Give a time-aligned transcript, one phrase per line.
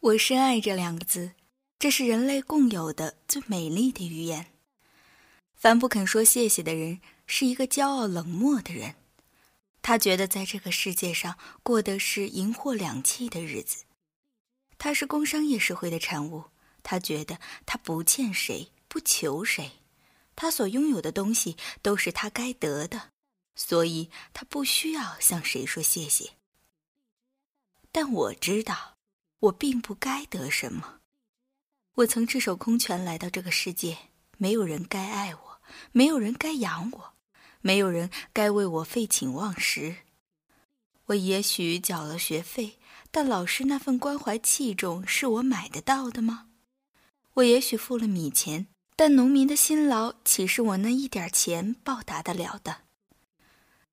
[0.00, 1.32] 我深爱这两个字，
[1.76, 4.46] 这是人类共有的最美丽的语言。
[5.56, 8.94] 凡不肯说谢谢的人，是一个骄傲冷漠的人。
[9.82, 13.84] 他觉得在这个世界上过的是银货两讫的日子。
[14.78, 16.44] 他是工商业社会的产物。
[16.84, 19.72] 他觉得他不欠谁，不求谁，
[20.36, 23.10] 他所拥有的东西都是他该得的，
[23.56, 26.34] 所以他不需要向谁说谢谢。
[27.90, 28.97] 但我知道。
[29.40, 31.00] 我并不该得什么。
[31.94, 33.98] 我曾赤手空拳来到这个世界，
[34.36, 35.60] 没有人该爱我，
[35.92, 37.14] 没有人该养我，
[37.60, 39.96] 没有人该为我废寝忘食。
[41.06, 42.78] 我也许缴了学费，
[43.10, 46.48] 但老师那份关怀器重是我买得到的吗？
[47.34, 52.82] 我也许付了米钱，但农民的辛劳岂是我那一点钱报答得了的？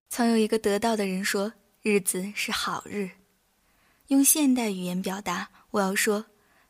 [0.10, 3.12] 曾有一个得到的人说：“日子是好日。”
[4.10, 6.26] 用现代语言表达，我要说，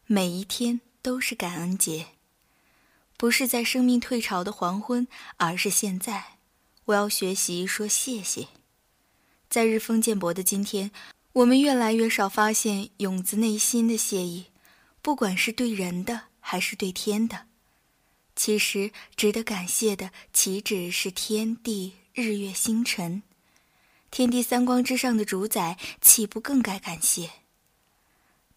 [0.05, 2.07] 每一天都是感恩节，
[3.17, 6.37] 不是在生命退潮的黄昏，而是现在。
[6.85, 8.47] 我要学习说谢谢。
[9.49, 10.91] 在日风渐薄的今天，
[11.33, 14.45] 我们越来越少发现涌自内心的谢意，
[15.01, 17.47] 不管是对人的还是对天的。
[18.33, 23.23] 其实，值得感谢的岂止是天地日月星辰？
[24.11, 27.29] 天地三光之上的主宰，岂不更该感谢？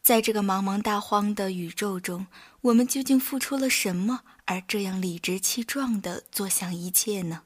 [0.01, 2.29] 在这个茫茫大荒的宇宙中，
[2.63, 7.43] 我们究竟付出了什么，而这样理直气壮地坐享一切呢？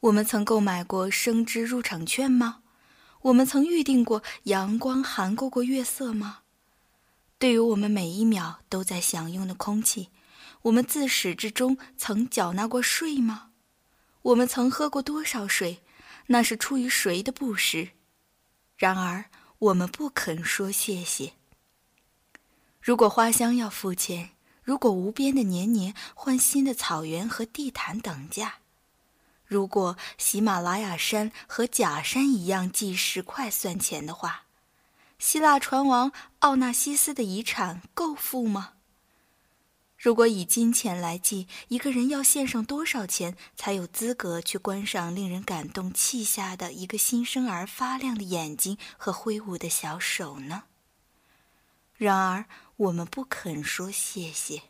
[0.00, 2.62] 我们曾购买过生之入场券吗？
[3.22, 6.38] 我们曾预定过阳光含过过月色吗？
[7.38, 10.08] 对于我们每一秒都在享用的空气，
[10.62, 13.50] 我们自始至终曾缴纳过税吗？
[14.22, 15.82] 我们曾喝过多少水？
[16.32, 17.88] 那是出于谁的布施？
[18.76, 19.24] 然而
[19.58, 21.32] 我们不肯说谢谢。
[22.80, 24.30] 如果花香要付钱，
[24.62, 28.58] 如果无边的年年换新的草原和地毯等价，
[29.44, 34.44] 如果喜马拉雅山和假山一样计石块算钱的话，
[35.18, 38.74] 希腊船王奥纳西斯的遗产够付吗？
[40.00, 50.62] 如果以金钱来计，一个人要献上多少钱才有资格去观赏令人感动泣下的一个新生儿发亮的眼睛和挥舞的小手呢？
[51.98, 52.46] 然而，
[52.76, 54.62] 我们不肯说谢谢。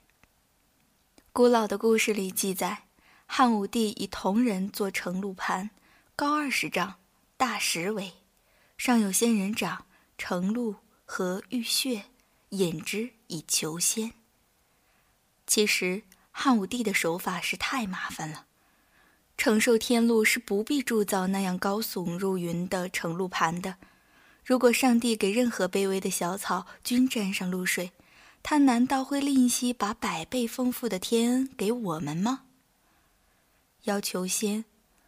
[1.33, 2.89] 古老的故事里记载，
[3.25, 5.71] 汉武帝以铜人做承露盘，
[6.17, 6.97] 高二十丈，
[7.37, 8.15] 大十围，
[8.77, 9.87] 上有仙人掌、
[10.19, 10.75] 承露
[11.05, 12.07] 和玉屑，
[12.49, 14.13] 引之以求仙。
[15.51, 18.47] 其实汉武帝的手法是太麻烦了，
[19.37, 23.75] 承受天禄是不必铸造那样高耸入云的承露盘的。
[24.45, 27.91] 如果上帝给任何卑微的小草均沾上露水，
[28.45, 32.43] 他难道会吝惜把百倍丰富的天恩给我们吗？
[33.83, 34.65] 要求仙，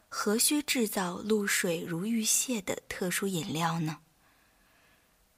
[0.08, 3.98] 何须制造露水如玉屑的特殊饮料呢？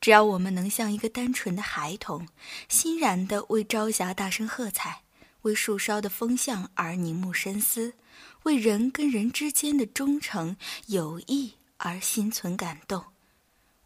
[0.04, 2.28] 只要我们能像一个单纯的孩童，
[2.68, 5.00] 欣然地为朝霞大声喝彩，
[5.40, 7.94] 为树梢的风向而凝目深思，
[8.42, 13.02] 为人跟人之间的忠诚友谊而心存感动，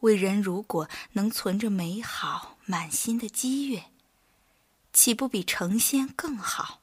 [0.01, 3.84] 为人如果能存着美好满心的激悦，
[4.93, 6.81] 岂不比成仙更好？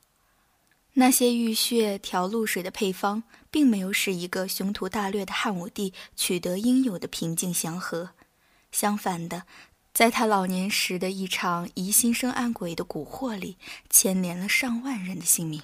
[0.94, 8.12] 那些浴血调露水的配方，并没有使一个雄图大略的汉武帝取得应有的平静祥和。
[8.75, 9.44] 相反的，
[9.94, 13.58] 在他老年时的一场疑心生暗鬼的蛊惑里，
[13.90, 15.62] 牵连了上万人的性命。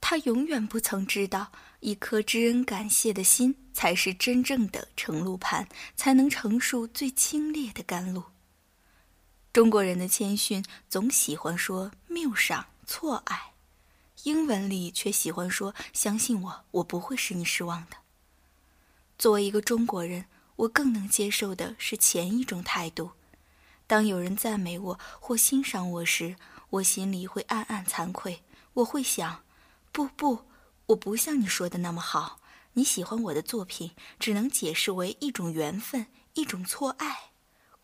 [0.00, 5.66] 他永远不曾知道，一颗知恩感谢的心，才是真正的盛露盘，
[5.96, 8.22] 才能盛述最清冽的甘露。
[9.52, 13.54] 中国人的谦逊总喜欢说谬赏错爱，
[14.22, 17.96] 英文里却喜欢说相信我，我不会使你失望的。
[19.18, 20.26] 作为一个中国人。
[20.56, 23.12] 我更能接受的是前一种态度。
[23.86, 26.36] 当有人赞美我或欣赏我时，
[26.70, 28.42] 我心里会暗暗惭愧。
[28.74, 29.44] 我会想：
[29.92, 30.46] 不不，
[30.86, 32.40] 我不像你说的那么好。
[32.72, 37.30] 你喜欢我的作品，只能解释为一种缘分，一种错爱。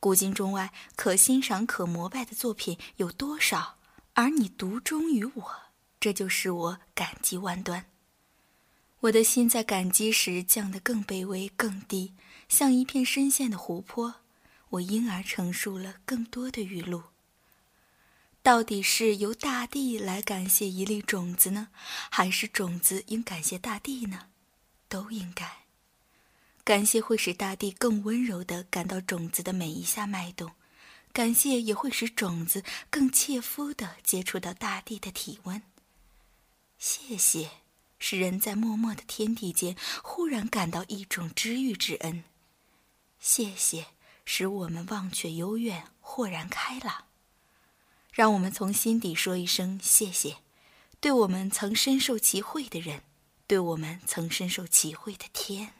[0.00, 3.76] 古今中外，可欣赏、可膜拜的作品有多少？
[4.14, 5.52] 而你独钟于我，
[6.00, 7.84] 这就使我感激万端。
[9.00, 12.14] 我的心在感激时降得更卑微、更低，
[12.50, 14.16] 像一片深陷的湖泊。
[14.70, 17.02] 我因而陈述了更多的语录。
[18.40, 21.70] 到底是由大地来感谢一粒种子呢，
[22.08, 24.28] 还是种子应感谢大地呢？
[24.88, 25.64] 都应该。
[26.62, 30.52] 感谢会使大地更温柔地感到种子的每一下脉动，
[31.12, 35.60] 感谢也会使种子更切肤地接触到大地的体温。
[36.78, 37.50] 谢谢，
[37.98, 42.22] 使人在默默的天地间忽然感到一种知遇之恩。
[43.20, 43.86] 谢谢，
[44.24, 47.04] 使我们忘却幽怨，豁然开朗。
[48.10, 50.38] 让我们从心底说一声谢谢，
[51.00, 53.02] 对我们曾深受其惠的人，
[53.46, 55.74] 对我们曾深受其惠的天。